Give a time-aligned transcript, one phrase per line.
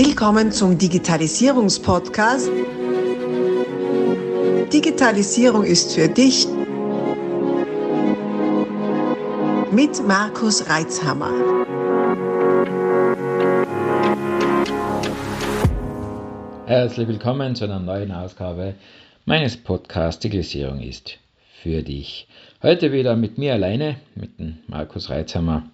[0.00, 2.52] Willkommen zum Digitalisierungspodcast.
[4.72, 6.46] Digitalisierung ist für dich
[9.72, 11.32] mit Markus Reitzhammer.
[16.66, 18.76] Herzlich willkommen zu einer neuen Ausgabe
[19.24, 21.18] meines Podcasts Digitalisierung ist
[21.60, 22.28] für dich.
[22.62, 25.68] Heute wieder mit mir alleine, mit dem Markus Reitzhammer.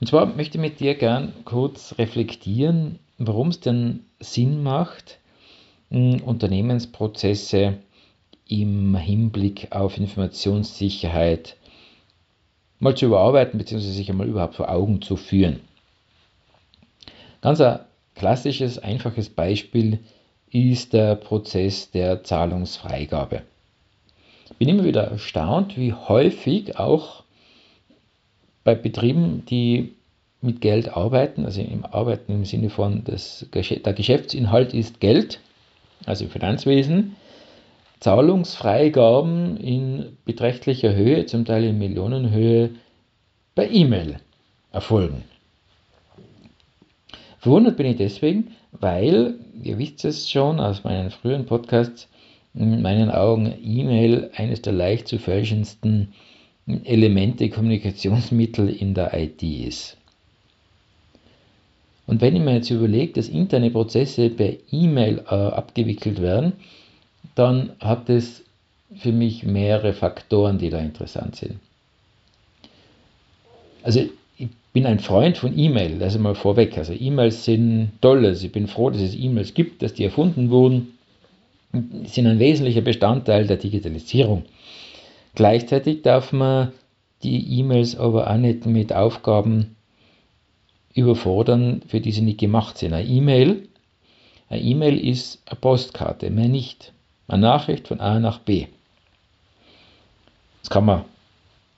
[0.00, 5.18] Und zwar möchte ich mit dir gern kurz reflektieren, warum es denn Sinn macht,
[5.90, 7.78] Unternehmensprozesse
[8.46, 11.56] im Hinblick auf Informationssicherheit
[12.78, 13.80] mal zu überarbeiten bzw.
[13.80, 15.60] sich einmal überhaupt vor Augen zu führen.
[17.40, 17.80] Ganz ein
[18.14, 19.98] klassisches, einfaches Beispiel
[20.50, 23.42] ist der Prozess der Zahlungsfreigabe.
[24.50, 27.24] Ich bin immer wieder erstaunt, wie häufig auch
[28.68, 29.94] bei Betrieben, die
[30.42, 35.40] mit Geld arbeiten, also im Arbeiten im Sinne von das, der Geschäftsinhalt ist Geld,
[36.04, 37.16] also Finanzwesen,
[38.00, 42.72] Zahlungsfreigaben in beträchtlicher Höhe, zum Teil in Millionenhöhe,
[43.54, 44.16] per E-Mail
[44.70, 45.24] erfolgen.
[47.38, 52.06] Verwundert bin ich deswegen, weil, ihr wisst es schon aus meinen früheren Podcasts,
[52.52, 56.12] in meinen Augen E-Mail eines der leicht zu fälschendsten
[56.84, 59.96] Elemente, Kommunikationsmittel in der IT ist.
[62.06, 66.54] Und wenn ich mir jetzt überlege, dass interne Prozesse per E-Mail äh, abgewickelt werden,
[67.34, 68.44] dann hat es
[68.96, 71.58] für mich mehrere Faktoren, die da interessant sind.
[73.82, 74.00] Also
[74.36, 76.76] ich bin ein Freund von E-Mail, das ist mal vorweg.
[76.78, 80.50] Also E-Mails sind toll, also ich bin froh, dass es E-Mails gibt, dass die erfunden
[80.50, 80.98] wurden,
[82.04, 84.44] sind ein wesentlicher Bestandteil der Digitalisierung.
[85.38, 86.72] Gleichzeitig darf man
[87.22, 89.76] die E-Mails aber auch nicht mit Aufgaben
[90.94, 92.92] überfordern, für die sie nicht gemacht sind.
[92.92, 93.68] Eine E-Mail,
[94.48, 96.92] eine E-Mail ist eine Postkarte, mehr nicht.
[97.28, 98.66] Eine Nachricht von A nach B.
[100.62, 101.04] Das kann man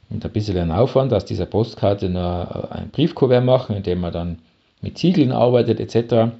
[0.08, 4.38] mit ein bisschen Aufwand aus dieser Postkarte noch ein Briefkuvert machen, indem man dann
[4.80, 6.32] mit Ziegeln arbeitet etc.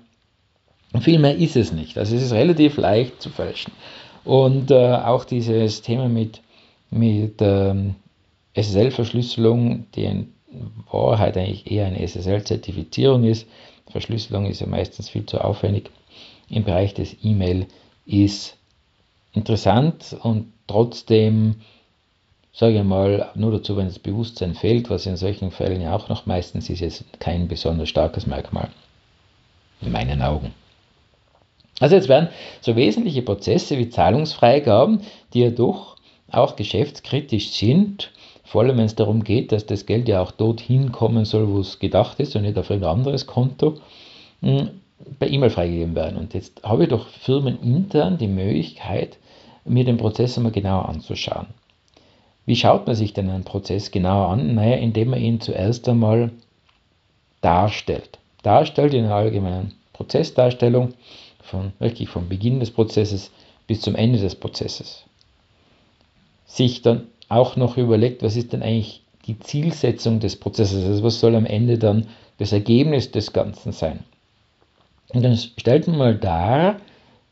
[0.94, 1.98] Und viel mehr ist es nicht.
[1.98, 3.74] Also es ist relativ leicht zu fälschen.
[4.24, 6.40] Und äh, auch dieses Thema mit
[6.90, 7.94] mit ähm,
[8.54, 10.32] SSL-Verschlüsselung, die in
[10.90, 13.46] Wahrheit eigentlich eher eine SSL-Zertifizierung ist.
[13.88, 15.90] Verschlüsselung ist ja meistens viel zu aufwendig.
[16.48, 17.66] Im Bereich des E-Mail
[18.06, 18.56] ist
[19.32, 21.56] interessant und trotzdem,
[22.52, 26.08] sage ich mal, nur dazu, wenn das Bewusstsein fehlt, was in solchen Fällen ja auch
[26.08, 28.70] noch meistens ist, ist kein besonders starkes Merkmal.
[29.80, 30.52] In meinen Augen.
[31.78, 32.28] Also jetzt werden
[32.60, 35.00] so wesentliche Prozesse wie Zahlungsfreigaben,
[35.32, 35.96] die ja doch
[36.32, 38.10] auch geschäftskritisch sind,
[38.44, 41.60] vor allem wenn es darum geht, dass das Geld ja auch dorthin kommen soll, wo
[41.60, 43.76] es gedacht ist und nicht auf ein anderes Konto,
[44.40, 44.70] hm,
[45.18, 46.18] per E-Mail freigegeben werden.
[46.18, 49.18] Und jetzt habe ich doch Firmen intern die Möglichkeit,
[49.64, 51.46] mir den Prozess einmal genauer anzuschauen.
[52.46, 54.54] Wie schaut man sich denn einen Prozess genauer an?
[54.54, 56.32] Naja, indem man ihn zuerst einmal
[57.40, 58.18] darstellt.
[58.42, 60.94] Darstellt in einer allgemeinen Prozessdarstellung,
[61.42, 63.30] von, wirklich vom Beginn des Prozesses
[63.66, 65.04] bis zum Ende des Prozesses
[66.50, 71.20] sich dann auch noch überlegt, was ist denn eigentlich die Zielsetzung des Prozesses, also was
[71.20, 74.00] soll am Ende dann das Ergebnis des Ganzen sein.
[75.10, 76.80] Und dann stellt man mal dar,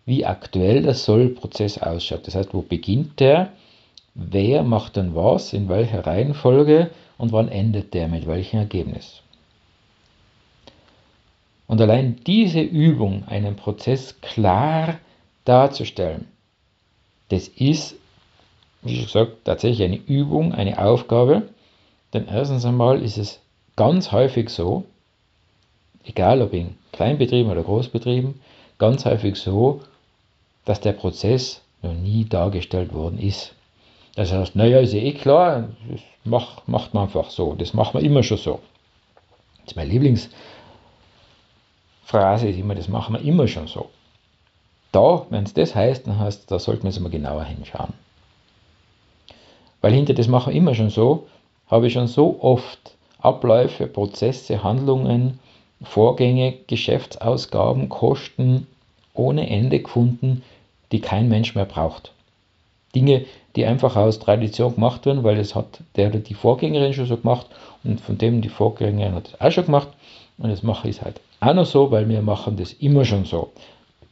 [0.06, 2.26] wie aktuell der Soll-Prozess ausschaut.
[2.26, 3.52] Das heißt, wo beginnt der,
[4.14, 9.22] wer macht dann was, in welcher Reihenfolge und wann endet der mit welchem Ergebnis.
[11.66, 14.98] Und allein diese Übung, einen Prozess klar
[15.44, 16.28] darzustellen,
[17.28, 17.96] das ist
[18.82, 21.42] wie gesagt, tatsächlich eine Übung, eine Aufgabe.
[22.12, 23.40] Denn erstens einmal ist es
[23.76, 24.84] ganz häufig so,
[26.04, 28.40] egal ob in Kleinbetrieben oder Großbetrieben,
[28.78, 29.80] ganz häufig so,
[30.64, 33.54] dass der Prozess noch nie dargestellt worden ist.
[34.16, 37.94] Das heißt, naja, ist ja eh klar, das macht, macht man einfach so, das macht
[37.94, 38.60] man immer schon so.
[39.58, 43.90] Das ist meine Lieblingsphrase, ist immer, das machen wir immer schon so.
[44.90, 47.92] Da, wenn es das heißt, dann heißt da sollten wir jetzt mal genauer hinschauen.
[49.80, 51.26] Weil hinter das machen immer schon so,
[51.68, 55.38] habe ich schon so oft Abläufe, Prozesse, Handlungen,
[55.82, 58.66] Vorgänge, Geschäftsausgaben, Kosten
[59.14, 60.42] ohne Ende gefunden,
[60.92, 62.12] die kein Mensch mehr braucht.
[62.94, 67.06] Dinge, die einfach aus Tradition gemacht werden, weil das hat der oder die Vorgängerin schon
[67.06, 67.46] so gemacht
[67.84, 69.88] und von dem die Vorgängerin hat es auch schon gemacht
[70.38, 73.52] und das mache ich halt auch noch so, weil wir machen das immer schon so.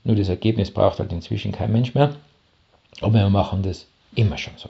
[0.04, 2.14] Nur das Ergebnis braucht halt inzwischen kein Mensch mehr,
[3.00, 4.68] aber wir machen das immer schon so.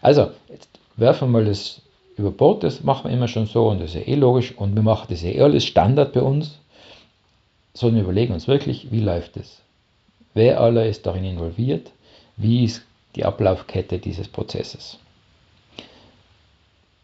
[0.00, 1.82] Also, jetzt werfen wir mal das
[2.16, 4.74] über Bord, das machen wir immer schon so und das ist ja eh logisch und
[4.74, 6.58] wir machen das ja eh alles Standard bei uns,
[7.74, 9.62] sondern überlegen uns wirklich, wie läuft es?
[10.34, 11.92] Wer aller ist darin involviert?
[12.36, 12.84] Wie ist
[13.14, 14.98] die Ablaufkette dieses Prozesses?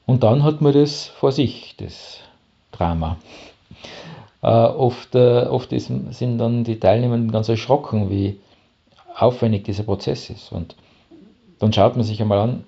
[0.07, 2.21] Und dann hat man das vor sich, das
[2.73, 3.17] Drama.
[4.43, 8.39] Äh, oft äh, oft ist, sind dann die Teilnehmer ganz erschrocken, wie
[9.17, 10.53] aufwendig dieser Prozess ist.
[10.53, 10.77] Und
[11.61, 12.65] dann schaut man sich einmal an,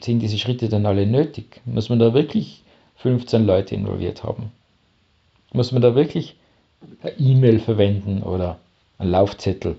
[0.00, 1.60] sind diese Schritte dann alle nötig?
[1.64, 2.62] Muss man da wirklich
[2.96, 4.52] 15 Leute involviert haben?
[5.52, 6.36] Muss man da wirklich
[7.02, 8.58] eine E-Mail verwenden oder
[8.98, 9.76] einen Laufzettel?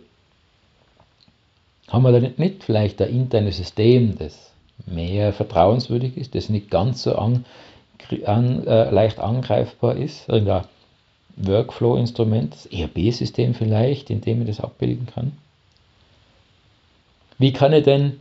[1.88, 4.52] Haben wir da nicht vielleicht ein internes System, das
[4.86, 7.46] mehr vertrauenswürdig ist, das nicht ganz so an,
[8.26, 10.28] an, äh, leicht angreifbar ist?
[10.28, 10.66] Irgendein
[11.38, 15.34] Workflow-Instrument, das ERP-System vielleicht, in dem ich das abbilden kann?
[17.38, 18.20] Wie kann ich denn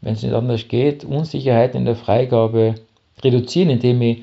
[0.00, 2.76] wenn es nicht anders geht, Unsicherheit in der Freigabe
[3.22, 4.22] reduzieren, indem ich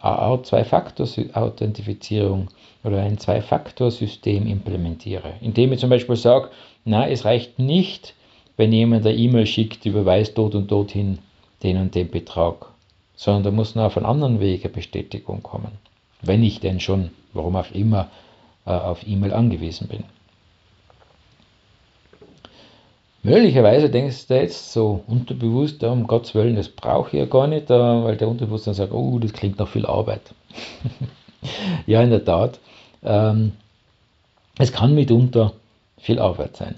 [0.00, 2.48] eine Zwei-Faktor-Authentifizierung
[2.84, 5.34] oder ein Zwei-Faktor-System implementiere.
[5.40, 6.50] Indem ich zum Beispiel sage,
[6.84, 8.14] na, es reicht nicht,
[8.56, 11.18] wenn jemand eine E-Mail schickt, überweist dort und dorthin
[11.62, 12.66] den und den Betrag,
[13.16, 15.72] sondern da muss noch auf einen anderen Weg eine Bestätigung kommen.
[16.22, 18.08] Wenn ich denn schon, warum auch immer,
[18.66, 20.04] äh, auf E-Mail angewiesen bin.
[23.22, 27.68] Möglicherweise denkst du jetzt so unterbewusst, um Gottes Willen, das brauche ich ja gar nicht,
[27.68, 30.22] weil der Unterbewusstsein sagt, oh, das klingt nach viel Arbeit.
[31.86, 32.60] ja, in der Tat.
[33.02, 33.52] Ähm,
[34.58, 35.52] es kann mitunter
[35.98, 36.76] viel Arbeit sein.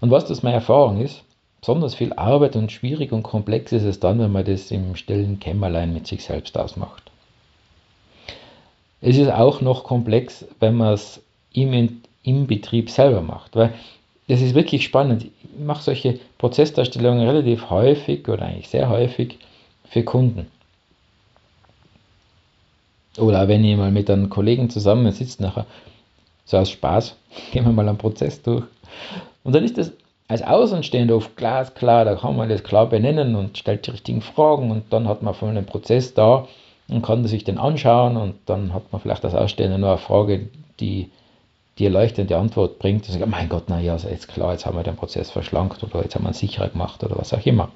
[0.00, 1.22] Und was das meine Erfahrung ist,
[1.60, 5.40] besonders viel Arbeit und schwierig und komplex ist es dann, wenn man das im stillen
[5.40, 7.10] Kämmerlein mit sich selbst ausmacht.
[9.00, 11.20] Es ist auch noch komplex, wenn man es
[11.52, 13.74] im, im Betrieb selber macht, weil
[14.28, 15.24] das ist wirklich spannend.
[15.24, 19.38] Ich mache solche Prozessdarstellungen relativ häufig oder eigentlich sehr häufig
[19.88, 20.46] für Kunden.
[23.18, 25.66] Oder wenn ich mal mit einem Kollegen zusammen sitze, nachher
[26.44, 27.16] so aus Spaß,
[27.52, 28.64] gehen wir mal einen Prozess durch.
[29.44, 29.92] Und dann ist das
[30.26, 34.70] als Außenstehender oft glasklar, da kann man das klar benennen und stellt die richtigen Fragen
[34.70, 36.48] und dann hat man von einem Prozess da
[36.88, 40.48] und kann sich den anschauen und dann hat man vielleicht als Ausstehender nur eine Frage,
[40.80, 41.10] die
[41.78, 44.84] die erleuchtende Antwort bringt, und sagt, mein Gott, naja, also jetzt klar, jetzt haben wir
[44.84, 47.70] den Prozess verschlankt oder jetzt haben wir ihn sicherer gemacht oder was auch immer.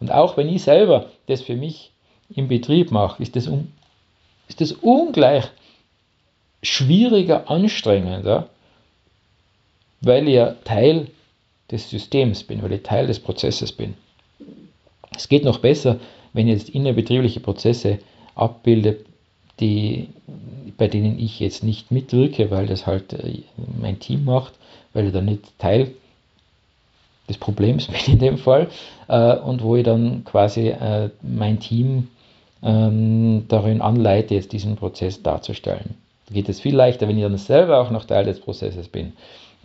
[0.00, 1.92] Und auch wenn ich selber das für mich
[2.34, 3.70] im Betrieb mache, ist das, um,
[4.48, 5.44] ist das ungleich
[6.62, 8.48] schwieriger, anstrengender,
[10.00, 11.08] weil ich ja Teil
[11.70, 13.94] des Systems bin, weil ich Teil des Prozesses bin.
[15.14, 15.98] Es geht noch besser,
[16.32, 17.98] wenn ich jetzt innerbetriebliche Prozesse
[18.34, 19.04] abbilde,
[19.60, 20.08] die
[20.76, 23.42] bei denen ich jetzt nicht mitwirke, weil das halt äh,
[23.80, 24.52] mein Team macht,
[24.92, 25.92] weil ich da nicht Teil
[27.28, 28.68] des Problems bin in dem Fall
[29.08, 32.08] äh, und wo ich dann quasi äh, mein Team
[32.62, 35.94] ähm, darin anleite, jetzt diesen Prozess darzustellen.
[36.28, 39.12] Da geht es viel leichter, wenn ich dann selber auch noch Teil des Prozesses bin,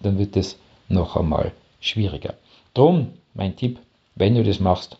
[0.02, 0.58] dann wird es
[0.90, 2.34] noch einmal schwieriger.
[2.74, 3.80] Drum, mein Tipp,
[4.16, 4.98] wenn du das machst,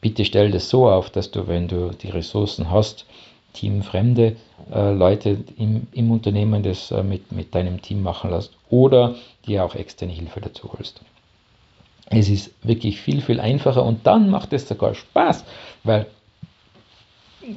[0.00, 3.06] bitte stell das so auf, dass du, wenn du die Ressourcen hast,
[3.52, 4.36] teamfremde
[4.72, 9.14] äh, Leute im, im Unternehmen das äh, mit, mit deinem Team machen lässt oder
[9.46, 11.00] dir auch externe Hilfe dazu holst.
[12.10, 15.44] Es ist wirklich viel, viel einfacher und dann macht es sogar Spaß,
[15.84, 16.06] weil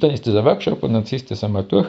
[0.00, 1.88] dann ist das ein Workshop und dann ziehst du das einmal durch.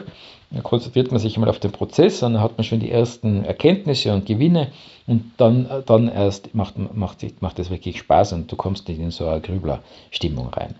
[0.50, 3.44] Dann konzentriert man sich einmal auf den Prozess und dann hat man schon die ersten
[3.44, 4.70] Erkenntnisse und Gewinne
[5.06, 9.10] und dann, dann erst macht, macht, macht es wirklich Spaß und du kommst nicht in
[9.10, 10.74] so eine Grübler-Stimmung rein.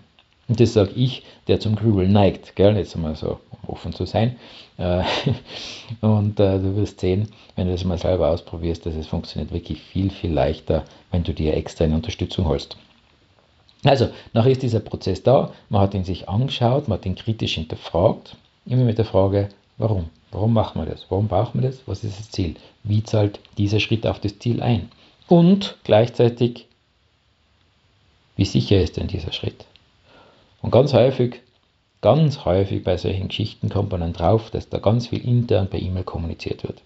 [0.47, 2.77] Und das sage ich, der zum Grübeln neigt, gell?
[2.77, 4.35] jetzt mal so offen zu sein.
[4.77, 5.03] Äh,
[6.01, 9.81] und äh, du wirst sehen, wenn du das mal selber ausprobierst, dass es funktioniert wirklich
[9.81, 12.77] viel, viel leichter, wenn du dir externe Unterstützung holst.
[13.83, 17.55] Also, nachher ist dieser Prozess da, man hat ihn sich angeschaut, man hat ihn kritisch
[17.55, 18.35] hinterfragt,
[18.65, 20.09] immer mit der Frage, warum?
[20.31, 21.05] Warum machen wir das?
[21.09, 21.81] Warum brauchen wir das?
[21.85, 22.55] Was ist das Ziel?
[22.83, 24.89] Wie zahlt dieser Schritt auf das Ziel ein?
[25.27, 26.65] Und gleichzeitig,
[28.35, 29.65] wie sicher ist denn dieser Schritt?
[30.61, 31.41] Und ganz häufig,
[32.01, 35.81] ganz häufig bei solchen Geschichten kommt man dann drauf, dass da ganz viel intern per
[35.81, 36.81] E-Mail kommuniziert wird.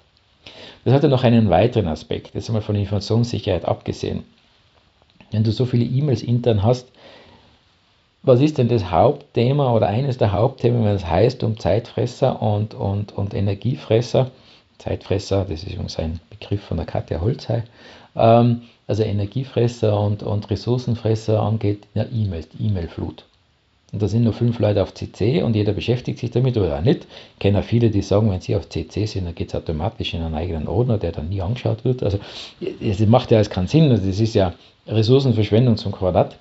[0.85, 4.23] Das hat ja noch einen weiteren Aspekt, jetzt einmal von Informationssicherheit abgesehen.
[5.31, 6.88] Wenn du so viele E-Mails intern hast,
[8.21, 12.73] was ist denn das Hauptthema oder eines der Hauptthemen, wenn es heißt um Zeitfresser und,
[12.73, 14.31] und, und Energiefresser?
[14.77, 17.63] Zeitfresser, das ist übrigens ein Begriff von der Katja Holzhey,
[18.15, 23.25] ähm, also Energiefresser und, und Ressourcenfresser angeht, ja, E-Mails, E-Mail-Flut.
[23.91, 26.81] Und da sind nur fünf Leute auf CC und jeder beschäftigt sich damit oder auch
[26.81, 27.08] nicht.
[27.34, 30.22] Ich kenne viele, die sagen, wenn sie auf CC sind, dann geht es automatisch in
[30.22, 32.03] einen eigenen Ordner, der dann nie angeschaut wird.
[32.03, 32.19] Also
[32.81, 33.89] es macht ja alles keinen Sinn.
[33.89, 34.53] Also das ist ja
[34.88, 36.38] Ressourcenverschwendung zum Quadrat.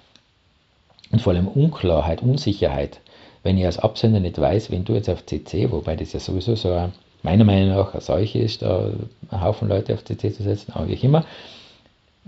[1.10, 3.00] und vor allem Unklarheit, Unsicherheit.
[3.42, 6.54] Wenn ich als Absender nicht weiß, wenn du jetzt auf CC, wobei das ja sowieso
[6.54, 8.90] so eine, meiner Meinung nach eine Seuche ist, da
[9.30, 11.24] einen Haufen Leute auf CC zu setzen, aber wie auch immer,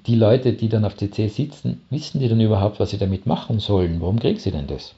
[0.07, 3.59] die Leute, die dann auf CC sitzen, wissen die dann überhaupt, was sie damit machen
[3.59, 4.01] sollen?
[4.01, 4.95] Warum kriegen sie denn das?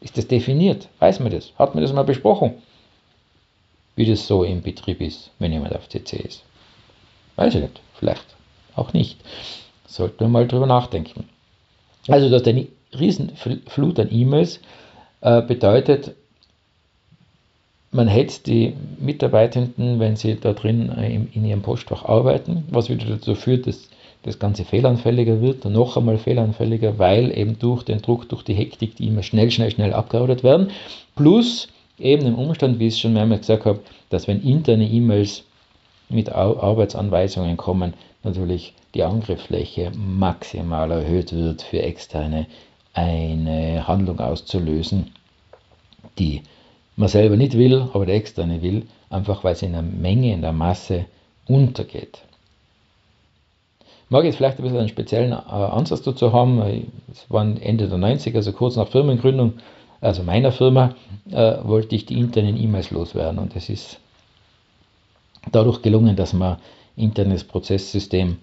[0.00, 0.88] Ist das definiert?
[0.98, 1.52] Weiß man das?
[1.58, 2.54] Hat man das mal besprochen?
[3.96, 6.44] Wie das so im Betrieb ist, wenn jemand auf CC ist.
[7.36, 7.80] Weiß ich nicht.
[7.94, 8.24] Vielleicht
[8.76, 9.18] auch nicht.
[9.86, 11.28] Sollten wir mal drüber nachdenken.
[12.06, 14.60] Also, dass eine Riesenflut an E-Mails
[15.20, 16.14] äh, bedeutet,
[17.90, 23.06] man hätte die Mitarbeitenden, wenn sie da drin äh, in ihrem Postfach arbeiten, was wieder
[23.06, 23.88] dazu führt, dass
[24.22, 28.54] das Ganze fehlanfälliger wird und noch einmal fehlanfälliger, weil eben durch den Druck, durch die
[28.54, 30.70] Hektik, die immer schnell, schnell, schnell abgearbeitet werden.
[31.16, 35.44] Plus eben im Umstand, wie ich es schon mehrmals gesagt habe, dass wenn interne E-Mails
[36.08, 42.46] mit Arbeitsanweisungen kommen, natürlich die Angriffsfläche maximal erhöht wird für externe
[42.94, 45.12] eine Handlung auszulösen,
[46.18, 46.42] die
[46.96, 50.40] man selber nicht will, aber der externe will, einfach weil es in der Menge, in
[50.40, 51.04] der Masse
[51.46, 52.22] untergeht.
[54.10, 56.60] Mag jetzt vielleicht ein bisschen einen speziellen äh, Ansatz dazu haben.
[57.10, 59.54] Es war Ende der 90er, also kurz nach Firmengründung,
[60.00, 60.94] also meiner Firma,
[61.30, 63.38] äh, wollte ich die internen E-Mails loswerden.
[63.38, 64.00] Und es ist
[65.52, 66.56] dadurch gelungen, dass man
[66.96, 68.38] internes Prozesssystem,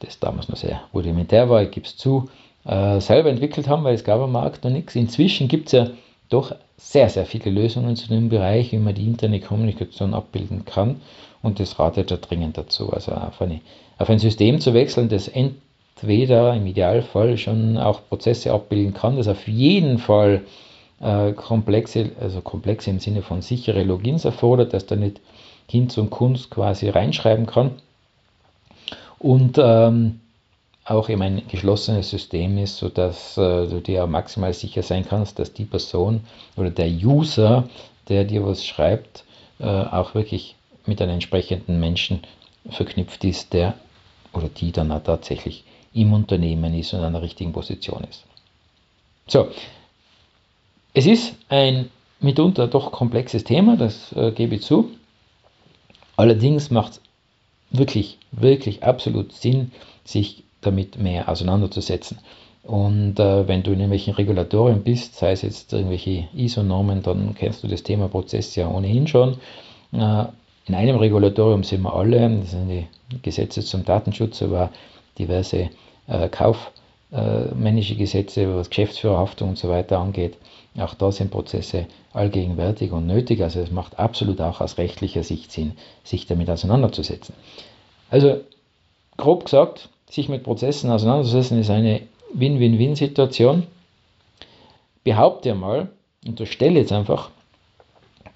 [0.00, 2.28] das damals noch sehr rudimentär war, ich gebe es zu,
[2.64, 4.96] äh, selber entwickelt haben, weil es gab am Markt noch nichts.
[4.96, 5.86] Inzwischen gibt es ja
[6.30, 11.00] doch sehr, sehr viele Lösungen zu dem Bereich, wie man die interne Kommunikation abbilden kann.
[11.42, 12.90] Und das ratet er dringend dazu.
[12.92, 13.60] Also auf, eine,
[13.98, 19.28] auf ein System zu wechseln, das entweder im Idealfall schon auch Prozesse abbilden kann, das
[19.28, 20.42] auf jeden Fall
[21.00, 25.20] äh, komplexe, also komplexe im Sinne von sichere Logins erfordert, dass da nicht
[25.68, 27.72] Hinz und Kunst quasi reinschreiben kann.
[29.18, 30.20] Und ähm,
[30.90, 35.52] auch eben ein geschlossenes System ist, sodass äh, du dir maximal sicher sein kannst, dass
[35.52, 36.22] die Person
[36.56, 37.68] oder der User,
[38.08, 39.24] der dir was schreibt,
[39.60, 40.56] äh, auch wirklich
[40.86, 42.22] mit einem entsprechenden Menschen
[42.68, 43.74] verknüpft ist, der
[44.32, 48.24] oder die dann auch tatsächlich im Unternehmen ist und an der richtigen Position ist.
[49.28, 49.48] So,
[50.92, 54.90] es ist ein mitunter doch komplexes Thema, das äh, gebe ich zu.
[56.16, 57.00] Allerdings macht es
[57.70, 59.70] wirklich, wirklich absolut Sinn,
[60.04, 62.18] sich damit mehr auseinanderzusetzen.
[62.62, 67.62] Und äh, wenn du in irgendwelchen Regulatorien bist, sei es jetzt irgendwelche ISO-Normen, dann kennst
[67.62, 69.38] du das Thema Prozess ja ohnehin schon.
[69.92, 70.24] Äh,
[70.66, 72.86] in einem Regulatorium sind wir alle, das sind die
[73.22, 74.70] Gesetze zum Datenschutz, aber
[75.18, 75.70] diverse
[76.06, 80.36] äh, kaufmännische Gesetze, was Geschäftsführerhaftung und so weiter angeht.
[80.78, 83.42] Auch da sind Prozesse allgegenwärtig und nötig.
[83.42, 85.72] Also es macht absolut auch aus rechtlicher Sicht Sinn,
[86.04, 87.34] sich damit auseinanderzusetzen.
[88.10, 88.40] Also
[89.16, 92.02] grob gesagt, sich mit Prozessen auseinanderzusetzen, ist eine
[92.34, 93.64] Win-Win-Win-Situation.
[95.04, 95.88] Behaupte mal,
[96.26, 97.30] unterstelle jetzt einfach,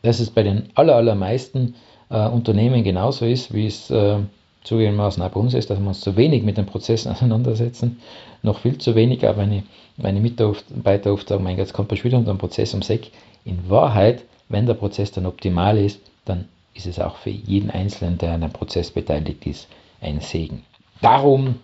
[0.02, 1.74] dass es bei den allermeisten
[2.10, 4.18] äh, Unternehmen genauso ist, wie es äh,
[4.62, 8.00] zugegebenermaßen auch bei uns ist, dass wir uns zu wenig mit den Prozessen auseinandersetzen,
[8.42, 9.64] noch viel zu wenig, aber meine,
[9.96, 13.10] meine Mitarbeiter oft sagen, mein Gott, kommt bei wieder unter einem Prozess ums Eck.
[13.44, 18.18] In Wahrheit, wenn der Prozess dann optimal ist, dann ist es auch für jeden Einzelnen,
[18.18, 19.68] der an einem Prozess beteiligt ist,
[20.00, 20.62] ein Segen.
[21.00, 21.56] Darum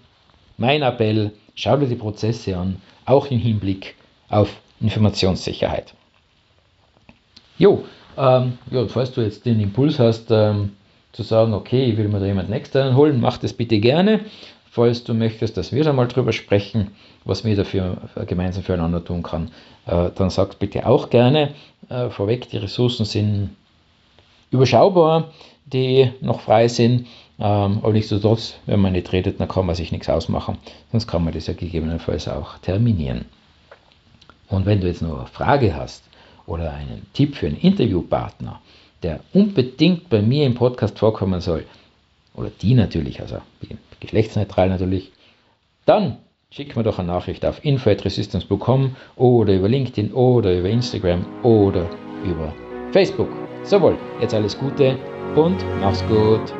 [0.58, 3.96] mein Appell, schau dir die Prozesse an, auch im Hinblick
[4.28, 5.94] auf Informationssicherheit.
[7.58, 7.84] Jo,
[8.16, 10.72] ähm, ja, falls du jetzt den Impuls hast, ähm,
[11.12, 14.20] zu sagen, okay, ich will mir da jemanden externen holen, mach das bitte gerne.
[14.70, 16.92] Falls du möchtest, dass wir da mal drüber sprechen,
[17.24, 17.96] was wir dafür
[18.26, 19.50] gemeinsam füreinander tun kann,
[19.86, 21.54] äh, dann sag bitte auch gerne.
[21.88, 23.50] Äh, vorweg, die Ressourcen sind
[24.50, 25.32] überschaubar,
[25.66, 27.06] die noch frei sind.
[27.40, 30.58] Ähm, aber nichtsdestotrotz, wenn man nicht redet, dann kann man sich nichts ausmachen.
[30.92, 33.24] Sonst kann man das ja gegebenenfalls auch terminieren.
[34.48, 36.04] Und wenn du jetzt noch eine Frage hast
[36.46, 38.60] oder einen Tipp für einen Interviewpartner,
[39.02, 41.64] der unbedingt bei mir im Podcast vorkommen soll,
[42.34, 43.38] oder die natürlich, also
[44.00, 45.10] geschlechtsneutral natürlich,
[45.86, 46.18] dann
[46.50, 51.88] schick mir doch eine Nachricht auf info.resistance.com oder über LinkedIn oder über Instagram oder
[52.24, 52.52] über
[52.92, 53.28] Facebook.
[53.62, 54.98] Sowohl, jetzt alles Gute
[55.36, 56.59] und mach's gut.